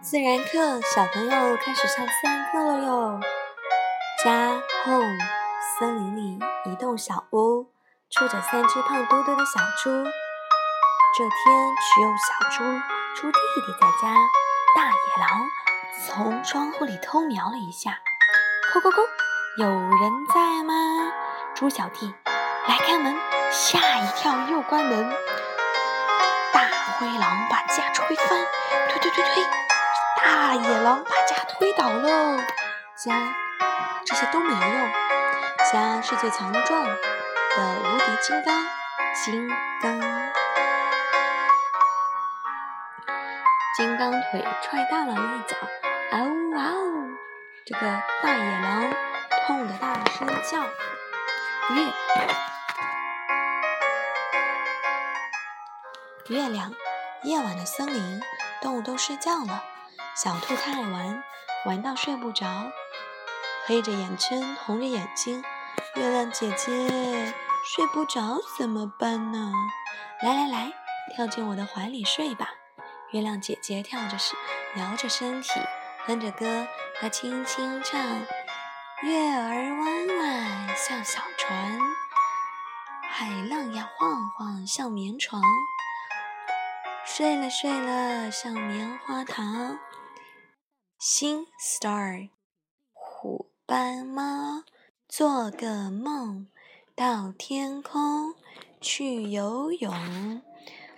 [0.00, 3.20] 自然课，小朋友开始上自然课了哟。
[4.24, 5.18] 家 home
[5.76, 7.66] 森林里一栋小屋，
[8.08, 9.90] 住着三只胖嘟嘟的小猪。
[11.16, 12.64] 这天只有小猪
[13.16, 14.14] 猪弟弟在家，
[14.76, 15.50] 大野狼
[16.06, 17.98] 从窗户里偷瞄了一下，
[18.72, 19.02] 咕咕咕，
[19.58, 21.12] 有人在吗？
[21.56, 22.14] 猪小弟
[22.68, 23.16] 来开门，
[23.50, 25.12] 吓一跳又关门。
[26.52, 28.46] 大灰狼把家吹翻，
[28.90, 29.44] 推推推推。
[30.24, 32.38] 大野狼把家推倒了，
[32.96, 33.34] 家
[34.04, 34.90] 这些都没用。
[35.72, 36.92] 家是最强壮的
[37.84, 38.66] 无敌金刚，
[39.14, 39.48] 金
[39.82, 40.00] 刚，
[43.76, 45.56] 金刚腿踹大狼一脚，
[46.12, 47.10] 嗷呜嗷呜！
[47.66, 47.80] 这个
[48.22, 48.90] 大野狼
[49.46, 50.62] 痛得大声叫。
[51.74, 51.92] 月，
[56.28, 56.72] 月亮，
[57.24, 58.22] 夜晚的森林，
[58.62, 59.62] 动物都睡觉了。
[60.20, 61.22] 小兔太爱玩，
[61.64, 62.44] 玩到睡不着，
[63.66, 65.44] 黑着眼圈，红着眼睛。
[65.94, 67.32] 月亮姐姐
[67.64, 69.52] 睡不着怎么办呢？
[70.20, 70.72] 来来来，
[71.14, 72.48] 跳进我的怀里睡吧。
[73.12, 74.36] 月亮姐姐跳着身，
[74.74, 75.60] 摇着身体，
[76.04, 76.66] 哼着歌，
[77.00, 78.00] 她轻轻唱：
[79.04, 81.78] 月儿弯弯像小船，
[83.08, 85.40] 海浪呀晃晃像绵床。
[87.04, 89.78] 睡了睡了，像棉花糖。
[90.98, 92.28] 星 star，
[92.92, 94.64] 虎斑猫，
[95.08, 96.48] 做个梦，
[96.96, 98.34] 到天空
[98.80, 100.42] 去游泳。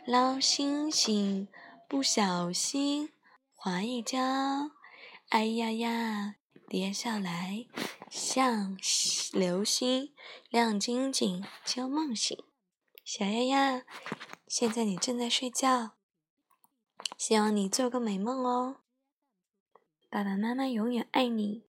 [0.07, 1.49] 捞星星，
[1.87, 3.13] 不小心
[3.55, 4.19] 滑一跤，
[5.29, 7.67] 哎呀呀，跌下来
[8.09, 8.79] 像
[9.35, 10.15] 流星，
[10.49, 12.43] 亮晶晶就梦醒。
[13.05, 13.83] 小丫丫，
[14.49, 15.91] 现在你正在睡觉，
[17.19, 18.77] 希望你做个美梦哦。
[20.11, 21.70] 爸爸妈妈永远爱你。